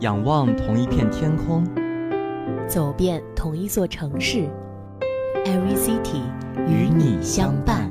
[0.00, 1.66] 仰望同一片天空，
[2.68, 4.48] 走遍同一座城市
[5.44, 6.22] ，Every City
[6.68, 7.90] 与你相伴。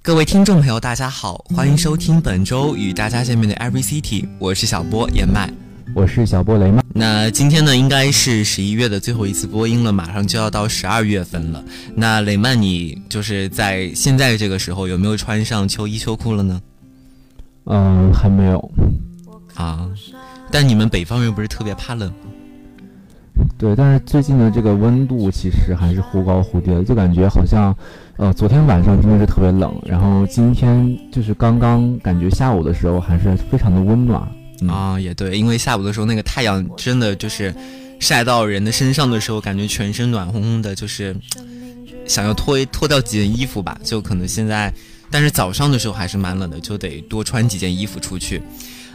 [0.00, 5.52] 各位听众朋友，大家好，欢迎收听本周与大家见面的 Every City，我是小波燕麦，
[5.94, 6.82] 我是小波雷曼。
[6.94, 11.62] 那今天呢，应该是十一月的最后一次播音了，马上就要到十二月份了。
[11.94, 16.58] 那雷曼，你就是在现在这个时候有没有穿上秋衣秋裤了呢？
[17.66, 18.70] 嗯，还没有
[19.54, 19.88] 啊，
[20.50, 22.16] 但你们北方人不是特别怕冷吗？
[23.56, 27.74] 对，但是最近的这个温度其实还是忽高忽低的，就感觉好像，
[28.16, 34.22] 呃，昨天晚上真的是特别冷，然后今天就是刚刚感觉下午的时候还是非常的温暖
[34.68, 37.54] 啊，也对，因为下午的时候那个太阳真的就是
[37.98, 41.16] 晒到人的身上的时候，感觉全身暖烘烘的，就是
[42.06, 44.72] 想要脱脱掉几件衣服吧，就可能现在。
[45.14, 48.42] 但是早上的时候还是蛮冷的，就得多穿几件衣服出去。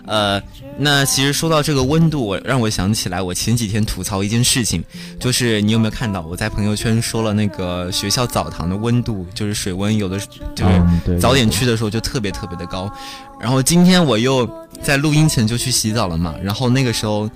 [0.05, 0.41] 呃，
[0.77, 4.83] 那其实说到这个温度，我让我想起来，我前几天吐槽一件事情，
[5.17, 10.19] 就是你有没有看到我在朋友圈说了那个学校澡堂的温度，就是水温有的
[10.53, 12.91] 就是早点去的时候就特别特别的高。
[13.39, 14.45] 然后今天我又
[14.83, 17.29] 在录音前就去洗澡了嘛，然后那个时候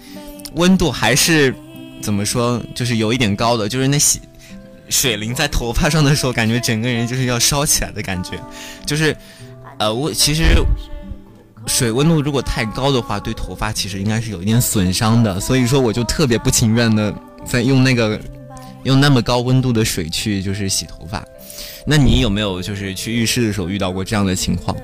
[0.55, 1.55] 温度还是
[2.01, 4.19] 怎么说，就是有一点高的，就是那洗。
[4.93, 8.39] 水淋在头发上的时候，感觉整个人就是要烧起来的感觉，
[8.85, 9.15] 就是，
[9.79, 10.43] 呃，我其实
[11.65, 17.11] 水温度如果太高的话，对头发其实应该是有一点损伤的，所以说我就特别不情愿的
[17.43, 18.21] 在用那个
[18.83, 21.25] 用那么高温度的水去就是洗头发。
[21.87, 24.77] 那你有没有就是去浴室的时候遇到过这样的情况？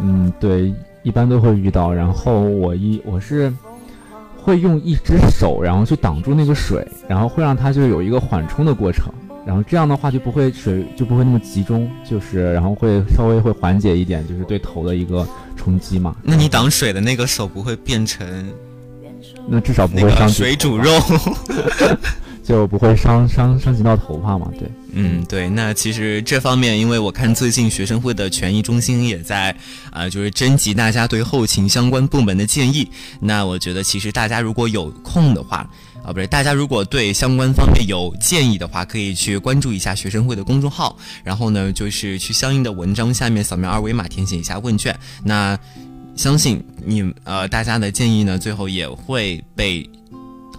[0.00, 1.92] 嗯，对，一般都会遇到。
[1.92, 3.52] 然后我一我是。
[4.42, 9.12] 会用一只手，然后去挡住那个水，然后会让它就有一个缓冲的过程，
[9.46, 15.26] 然后这样的话就不会水就不会那么集中，就是然后会稍微会缓解一点，就是对头的一个
[15.56, 16.16] 冲击嘛。
[16.22, 18.26] 那你挡水的那个手不会变成？
[19.48, 20.90] 那至少不会伤水煮肉。
[22.52, 24.46] 就不会伤伤伤及到头发嘛？
[24.58, 25.48] 对，嗯，对。
[25.48, 29.56] 那其实这方面，因为我看最近学生会的权益中心也在
[29.90, 32.86] 啊，就是征集大家对后勤相关部门的建议。
[33.18, 35.66] 那我觉得，其实大家如果有空的话，
[36.04, 40.94] 啊，不是，大家如果对相关方面有建议的话，可以去关注一下学生会的公众号，
[41.24, 44.94] 然后呢，就是去相应的文章下面扫描二维码填写一下问卷。
[45.24, 45.58] 那
[46.14, 49.88] 相信你呃，大家的建议呢，最后也会被。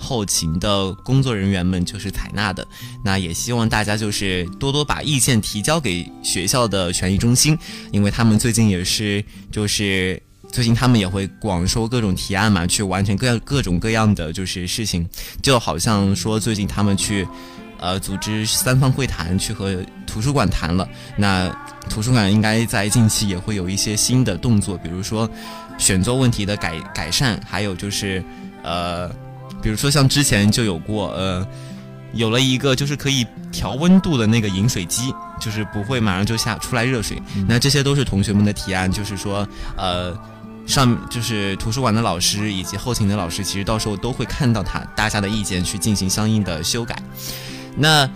[0.03, 2.67] 后勤的工作人员们就是采纳的，
[3.03, 7.57] 那也希望大家就是多多把意见提交给学校的权益中心，
[7.91, 10.21] 因为他们最近也是就是
[10.51, 15.07] 最近他们也会广收各种提案嘛，去完成各样各种各样的就是事情，
[15.41, 17.25] 就好像说最近他们去
[17.79, 20.87] 呃组织三方会谈，去和图书馆谈了，
[21.17, 21.49] 那
[21.89, 25.27] 图书馆应该在近期也会有一些新的动作，比如说
[25.77, 28.23] 选座问题的改改善，还有就是
[28.61, 29.09] 呃。
[29.63, 31.47] 比如说，像之前就有过，呃，
[32.13, 37.19] 有了一个就是可以调温度的那个饮水机，就是不会马上就下出来热水。
[37.47, 39.47] 那这些都是同学们的提案，就是说，
[39.77, 40.13] 呃，
[40.67, 46.95] 上就是图书馆的老师以及后勤的老师，其实到时候都会看到他大家的意见，去进行相应的修改。
[47.77, 48.09] 那。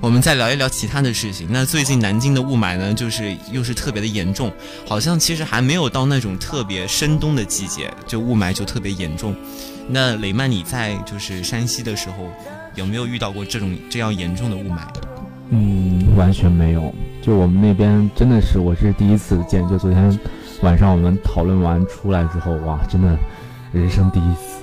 [0.00, 1.46] 我们再聊一聊其他的事情。
[1.48, 4.52] 那最近南京的雾霾呢，就是又是特别的严重，
[4.84, 9.32] 好像其实还没有到那种特别深冬的季节，就雾霾就特别严重。
[9.88, 12.30] 那雷曼，你在就是山西的时候，
[12.74, 14.80] 有没有遇到过这种这样严重的雾霾？
[15.50, 16.94] 嗯，完全没有。
[17.20, 19.66] 就我们那边真的是，我是第一次见。
[19.68, 20.18] 就昨天
[20.62, 23.16] 晚上我们讨论完出来之后，哇，真的
[23.72, 24.62] 人生第一次，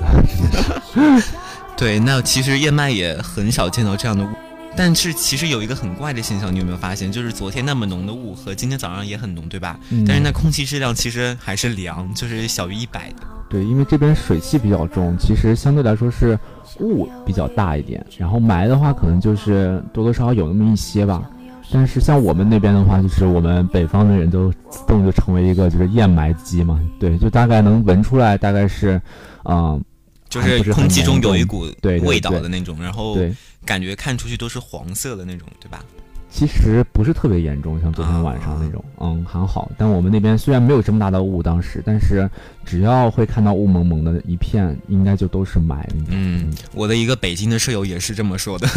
[0.91, 1.29] 真的是。
[1.77, 4.29] 对，那其实燕麦也很少见到这样的雾。
[4.75, 7.11] 但是其实有一个很怪的现象，你有没有发现？
[7.11, 9.79] 就是昨天那么浓的雾和今天早上也很浓，对吧？
[10.07, 13.23] 但是那空气质量其实还是凉，就是小于一百的。
[13.49, 16.37] 对，因为这边水汽比较重，其实相对来说是
[16.79, 18.05] 雾比较大一点。
[18.17, 21.29] 然后霾的话，可能就是多多少少有那么一些吧。
[21.71, 26.79] 但是像我们那边的话，就是我们北方的人都自动就成为一个就是验霾机嘛。
[26.99, 29.01] 对，就大概能闻出来，大概是，
[29.45, 29.83] 嗯，
[30.29, 33.33] 就是空气中有一股对味道的那种，然后对。
[33.65, 35.83] 感觉看出去都是黄色的那种，对吧？
[36.31, 39.69] 其实不是特别严重，像昨天晚上那种，嗯，还好。
[39.77, 42.29] 但我们那边虽然没有这么大的雾，当时，但是
[42.65, 45.83] 只要会看到雾蒙蒙的一片，应该就都是霾。
[46.07, 48.67] 嗯，我的一个北京的舍友也是这么说的，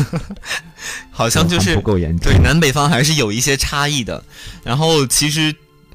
[1.10, 2.32] 好像就是不够严重。
[2.32, 4.24] 对，南北方还是有一些差异的。
[4.64, 5.54] 然后其实。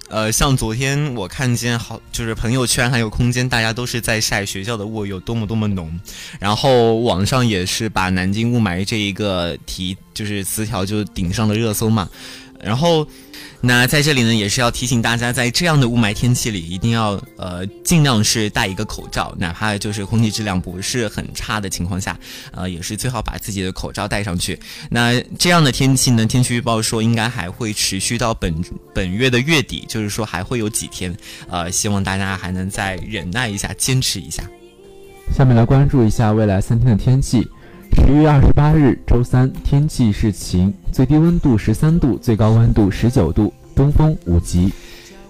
[0.10, 6.00] 呃，像昨天我看见好，就是朋友圈还有空间，大家都是在晒学校的雾有多么多么浓，
[6.40, 12.10] 然后网上也是把南京雾霾这一个题，就是词条就顶上了热搜嘛。
[12.62, 13.08] 然后。
[13.60, 22.18] 那在这里呢，也是要提醒大家，在这样的雾霾天气里，一定要呃尽量是戴一个口罩，哪怕就是空气质量不是很差的情况下，
[22.52, 24.58] 呃也是最好把自己的口罩戴上去。
[24.92, 28.54] 那这样的天气呢，天气预报说应该还会持续到本
[28.94, 31.14] 本月的月底，就是说还会有几天，
[31.50, 34.44] 呃希望大家还能再忍耐一下，坚持一下。
[35.36, 37.46] 下面来关注一下未来三天的天气。
[37.94, 44.72] 十月二十八日，周三，天气是晴，最低温度十三度，最高温度十九度，东风五级。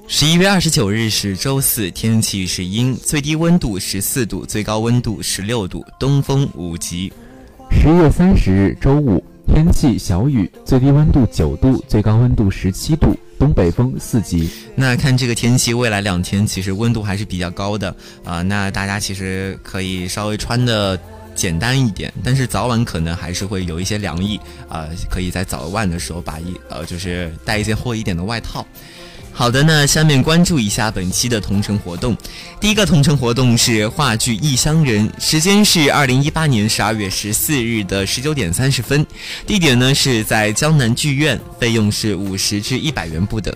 [0.07, 7.11] 十一月二十九日是周四，天气是阴，最低温度十四度，最高温度十六度，东风五级。
[7.71, 14.49] 十月三十日，周五，天气小雨，最低温度九度，最高温度十七度，东北风四级。
[14.75, 20.99] 那看这个天气，未来两天其实温度还是比较高的啊，那大家其实可以稍微穿的。
[21.37, 28.65] 简单一点，但是早晚可能还是会有一些凉意啊，可以在早晚的时候把一呃，就是带一些厚一点的外套。
[29.31, 32.17] 好的，那下面关注一下本期的同城活动。
[32.59, 39.05] 第一个同城活动是话剧《异乡人》，时间是二零一八年十二月十四日的十九点三十分，
[39.45, 43.55] 地点呢是在江南剧院，费用是五十至一百元不等。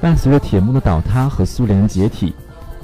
[0.00, 2.34] 伴随着铁幕的倒塌和苏联解体。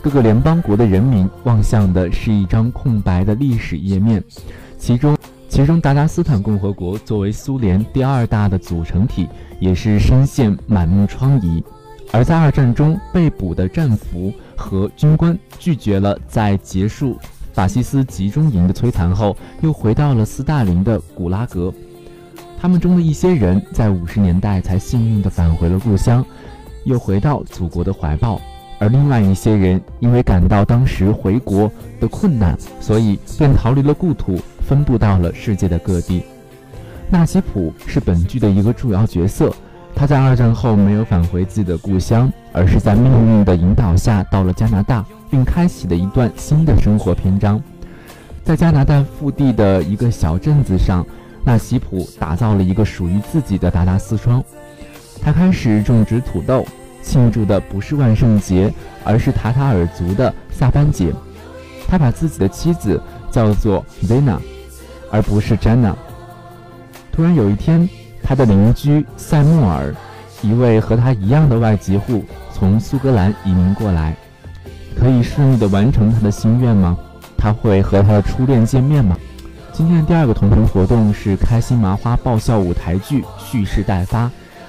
[0.06, 4.22] 各个联邦国的人民望向的是一张空白的历史页面，
[4.78, 5.18] 其中，
[5.48, 11.60] 其中达达斯坦共和国作为苏联第二大的组成体，也是深陷满目疮痍。
[12.12, 17.18] 而在二战中被捕的战俘和军官拒绝了在结束
[17.52, 21.74] 法西斯集中营的摧残后，又回到了斯大林的古拉格。
[22.60, 26.24] 他们中的一些人在五十年代才幸运地返回了故乡，
[26.84, 28.40] 又回到祖国的怀抱。
[28.78, 36.22] 而另外一些人因为感到当时回国的困难，所以便逃离了故土，分布到了世界的各地。
[37.08, 39.50] 纳西普是本剧的一个主要角色，
[39.94, 47.62] 他在二战后没有返回自己的故乡，而是在命运的引导下到了加拿大，并开启了一段新的生活篇章。
[48.44, 51.06] 在加拿大腹地的一个小镇子上，
[51.44, 54.44] 纳西普打造了一个属于自己的达达斯庄，
[55.22, 56.66] 他开始种植土豆。
[57.06, 58.70] 庆祝的不是万圣节，
[59.04, 61.12] 而是塔塔尔族的萨班节。
[61.86, 63.00] 他把自己的妻子
[63.30, 64.38] 叫做 Zena，
[65.10, 65.94] 而不是 Jenna。
[67.12, 67.88] 突然有一天，
[68.24, 69.94] 他的邻居塞穆尔，
[70.42, 74.16] 一位和他一样的外籍户，从苏格兰移民过来。
[74.98, 76.98] 可以顺利的完成他的心愿吗？
[77.38, 79.16] 他会和他的初恋见面吗？
[79.72, 84.26] 今天的第二个同城活动是开心麻花爆笑舞台剧《蓄势待发》。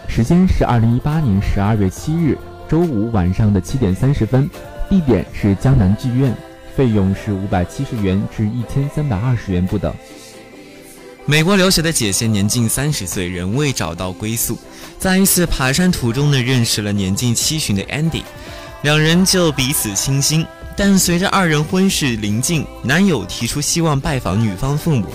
[0.07, 2.35] 时间是二零一八年十二月七日
[2.67, 4.49] 周五晚上的七点三十分，
[4.89, 6.35] 地点是江南剧院，
[6.75, 9.93] 费用是五百七十元至一千三百二十元不等。
[11.25, 14.57] 美国留学的姐姐年近三十岁，仍未找到归宿，
[14.97, 18.23] 在一次爬山途中呢，认识了年近七旬的 Andy，
[18.81, 20.45] 两人就彼此倾心。
[20.75, 25.07] 但随着二人婚事临近，男友提出希望拜访女方父母。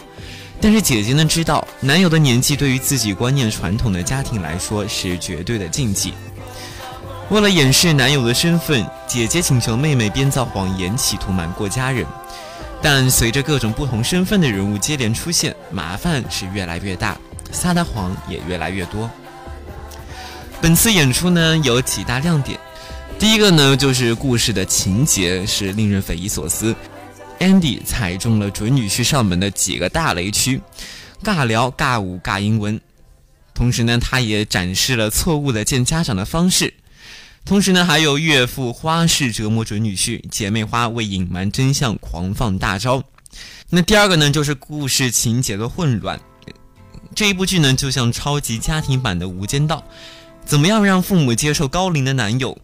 [0.63, 6.15] 但是姐姐呢知道，男友的年纪对于自己观念传统的家庭来说是绝对的禁忌。
[7.31, 12.07] 为了掩饰男友的身份，姐姐请求妹妹编造谎言，企图瞒过家人。
[12.81, 17.19] 但随着各种不同身份的人物接连出现，麻烦是越来越大，
[17.51, 19.11] 撒的谎也越来越多。
[20.61, 22.57] 本次演出呢有几大亮点，
[23.19, 26.73] 第一个呢就是故事的情节是令人匪夷所思。
[27.43, 30.61] Andy 踩中了准女婿上门的几个大雷区，
[31.25, 32.81] 尬聊、尬舞、尬英文。
[33.53, 36.73] 同时呢，他也展示了错误的见家长的方式。
[37.45, 43.03] 同时呢，还有岳父花式折磨准女婿，姐妹花为隐瞒真相狂放大招。
[43.71, 46.21] 那第二个呢，就是故事情节的混乱。
[47.13, 49.79] 这一部剧呢，就像超级家庭版的《无间道》，
[50.45, 52.57] 怎么样让父母接受高龄的男友？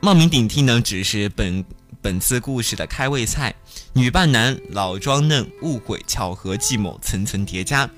[0.00, 1.64] 冒名顶替呢，只是本。
[2.04, 3.54] 本次故事的开胃菜，
[3.94, 7.88] 女扮男，老装嫩，误会、巧合、计谋层层叠加。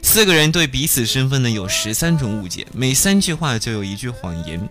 [0.00, 4.70] 四个人对彼此身份呢有十三种误解，每三句话就有一句谎言。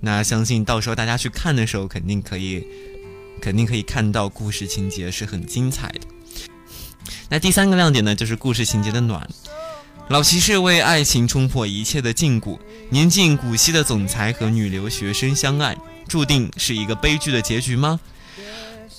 [0.00, 2.66] 那相信到时候大家去看的时候，肯定可以，
[3.38, 6.00] 肯定可以看到故事情节是很精彩的。
[7.28, 9.28] 那第三个亮点呢，就是故事情节的暖。
[10.08, 12.58] 老骑士为爱情冲破一切的禁锢，
[12.88, 15.76] 年近古稀的总裁和女留学生相爱，
[16.08, 18.00] 注定是一个悲剧的结局吗？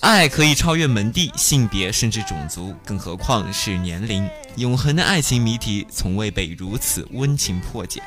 [0.03, 4.29] 爱可以超越门第、性别，甚至种族，更何况是年龄。
[4.57, 8.03] 永恒的爱情谜题从未被如此温情破解。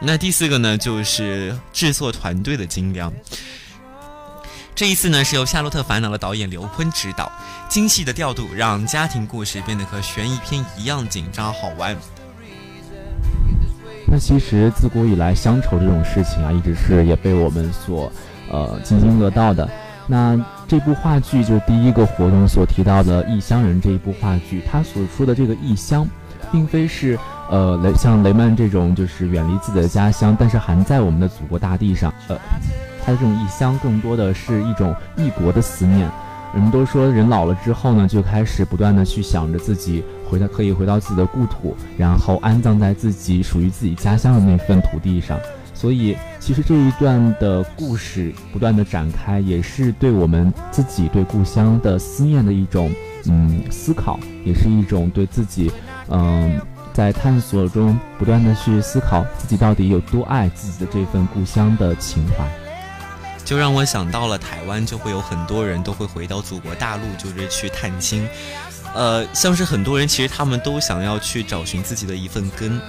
[0.00, 3.12] 那第四个呢，就是制作团队的精良。
[4.74, 7.30] 这一次呢，是由《夏洛特烦恼》的导演刘坤执导，
[7.68, 11.96] 精细的调度让家庭故事变得和悬疑片一样紧张好玩。
[14.08, 18.12] 那其实自古以来，乡愁这种事情啊，一直是也被我们所
[18.50, 19.70] 呃津津乐道的。
[20.08, 20.36] 那
[20.72, 26.08] 这部话剧就是第一个活动所提到的《异乡人》这一部话剧，他所说的这个异乡，
[26.50, 27.18] 并非是
[27.50, 32.10] 呃雷像雷曼这种就是远离自己的家乡，但是还在我们的祖国大地上。
[32.26, 32.38] 呃，
[33.04, 36.10] 他的这种异乡更多的是一种异国的思念。
[36.54, 45.38] 人们都说，人老了之后呢，就开始不断的去想着自己回到可以回到自己的故土，然后安葬在自己属于自己家乡的那份土地上。
[45.82, 52.88] 所以，其实这一段的故事不断的展开，也是对我们自己对故乡的思念的一种
[53.26, 55.72] 嗯思考，也是一种对自己
[56.08, 56.60] 嗯
[56.92, 62.48] 在探索中不断的去思考自己到底有多爱自己的这份故乡的情怀。
[63.44, 68.24] 就让我想到了台湾，就会有很多人都会回到祖国大陆，就是去探亲。
[68.94, 72.80] 呃，像是很多人其实他们都想要去找寻自己的一份根，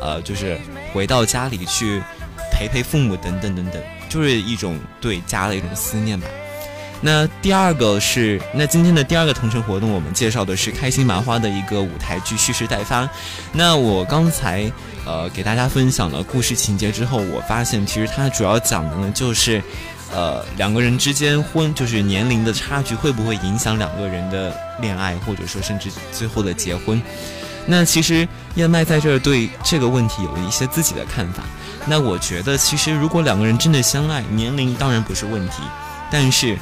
[0.00, 0.58] 呃，就是
[0.92, 2.02] 回到家里去
[2.52, 6.26] 陪陪父母等等等等，就是一种对家的一种思念吧。
[7.02, 13.04] 那第二个是，那今天的第二个同城活动，我们介绍的是开心麻花的一个舞台剧《蓄势待发》。
[13.54, 14.70] 那我刚才
[15.06, 19.62] 呃给大家分享了故事情节之后，我发现其实它主要讲的呢就是，
[20.12, 27.00] 呃两个人之间婚就是年龄的差距会不会影响两个人的恋爱，或者说甚至最后的结婚。
[27.64, 31.42] 那其实燕麦在这儿对这个问题有一些自己的看法。
[31.86, 35.62] 那我觉得其实如果两个人真的相爱，年龄当然不是问题，
[36.10, 36.58] 但是。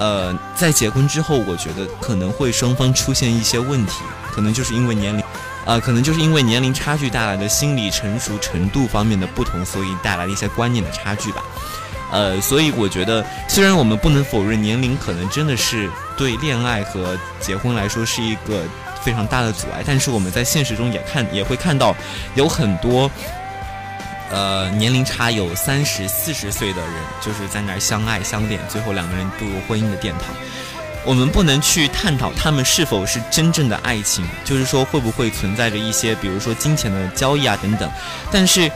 [0.00, 5.22] 呃，在结婚之后，我觉得可能会双方出现一些问题，可能就是因为年龄，
[5.64, 11.44] 呃，可能就是因为年龄差距带来的心理成熟程度方面的不同，所以带来了一些观念的差距吧。
[12.10, 18.64] 呃，所以我觉得，虽然我们不能否认年龄可能真的是对恋爱和结婚来说是一个
[19.02, 21.94] 非常大的阻碍，但是我们在现实中也看也会看到
[22.34, 23.10] 有很多。
[24.34, 30.34] 呃，年龄差有三十四十岁的人，就是在那儿相爱相恋，最后两个人步入婚姻的殿堂。
[31.04, 37.90] 我们不能去探讨他们是否是真正的爱情，就是说会不会存在着一些，比如说金钱的交易啊等等。
[38.30, 38.72] 但是，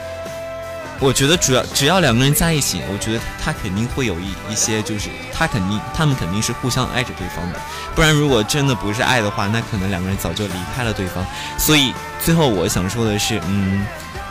[0.99, 7.59] 我觉得主要只要两个人在一起，我觉得他肯定会有一一些，就是他肯定他们肯定是互相爱着对方的。
[7.95, 11.25] 不然，如果真的不是爱的话，那可能两个人早就离开了对方。
[11.57, 13.85] 所以，最后我想说的是，嗯。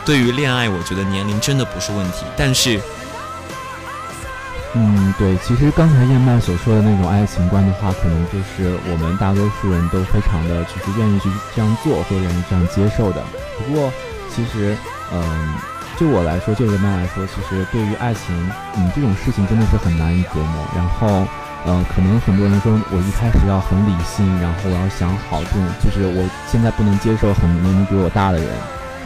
[0.05, 2.23] 对于恋爱，我觉得年龄真的不是问题。
[2.37, 2.79] 但是，
[4.73, 13.21] 嗯，对，其实刚才燕麦所说的那种爱情观的话，可能就是我们大多数人都非常的就是愿意去这样做，或者愿意这样接受的。
[13.57, 13.91] 不过，
[14.33, 14.77] 其实，
[15.11, 15.55] 嗯，
[15.97, 18.35] 就我来说，就人们来说，其实对于爱情，
[18.75, 20.63] 嗯，这种事情真的是很难以琢磨。
[20.75, 21.25] 然后，
[21.65, 28.47] 呃，可能很多人说我一开始要很理性，然后我要想好这种，就是我现在不能接受很年龄比我大的人。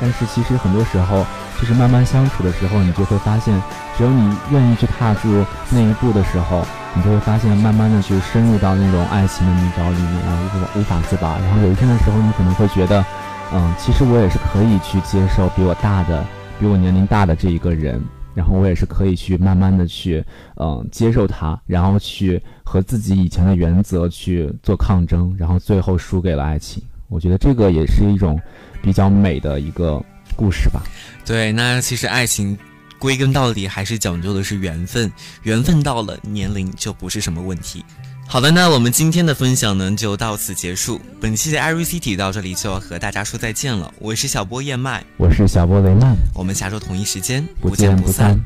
[0.02, 1.26] 但是其实很多时候，
[1.60, 3.56] 就是慢慢相处的时候，你就会发现，
[3.98, 10.44] 只有你愿意去踏出那一步的时候，你就会发现，慢慢的去深入到那种爱情的泥沼里面，然后
[10.76, 11.38] 无无法自拔。
[11.40, 13.06] 然后有一天的时候，你可能会觉得，
[13.54, 16.26] 嗯，其实我也是可以去接受比我大的、
[16.62, 18.00] 比我年龄大的这一个人，
[18.36, 20.24] 然后我也是可以去慢慢的去，
[20.58, 26.82] 嗯，接受他，然后去和自己以前的原则去做抗争，然后最后输给了爱情。
[27.10, 28.40] 我觉得这个也是一种。
[28.84, 30.04] 比较美的一个
[30.36, 30.82] 故事吧。
[31.24, 32.58] 对，那其实爱情
[32.98, 35.12] 归根到底还是讲究的是缘分，
[35.44, 37.86] 缘分到了，年龄就不是什么问题。
[38.32, 41.02] 好的，那我们今天的分享呢就到此结束。
[41.20, 43.94] 本期的 Every City 到这里就要和大家说再见了。
[44.00, 48.40] 我是小波燕麦，我是小波雷曼，我们下周同一时间不见不散。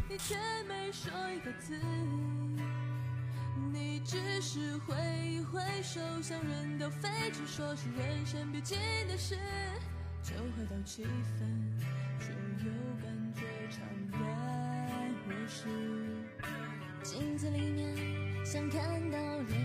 [10.86, 11.08] 气氛
[12.20, 12.28] 却
[12.64, 12.70] 又
[13.02, 14.20] 感觉超然
[15.28, 15.66] 若失。
[17.02, 17.96] 镜子里面
[18.46, 18.80] 想看
[19.12, 19.65] 到人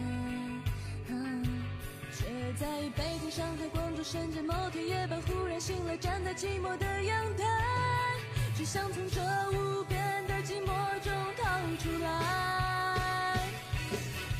[2.59, 7.43] 在北京、上海、广州、深圳某天夜半忽然醒来，站在寂寞的阳台，
[8.57, 10.67] 只想从这无边的寂寞
[11.03, 11.43] 中逃
[11.81, 13.37] 出来。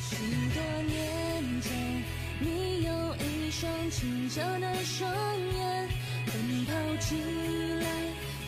[0.00, 0.16] 许
[0.52, 2.04] 多年前，
[2.40, 5.10] 你有一双清澈的双
[5.54, 5.88] 眼
[6.26, 6.32] 奔。
[6.64, 7.16] 跑起
[7.80, 7.86] 来，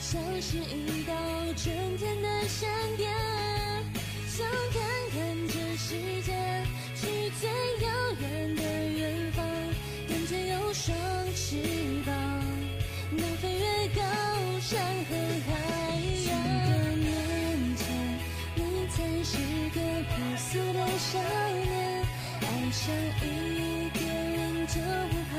[0.00, 1.12] 像是一道
[1.56, 3.12] 春天的闪电，
[4.28, 4.80] 想看
[5.10, 6.32] 看这世界，
[6.94, 7.50] 去最
[7.83, 7.83] 遥
[22.74, 25.38] 爱上一个人就不怕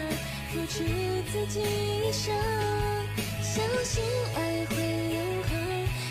[0.54, 0.86] 付出
[1.34, 2.34] 自己一生。
[3.42, 4.02] 相信
[4.36, 4.76] 爱会
[5.14, 5.52] 永恒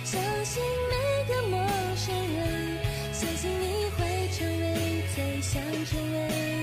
[0.04, 1.66] 相信每个陌
[1.96, 2.78] 生人
[3.10, 6.53] 相信你会成为最想成为。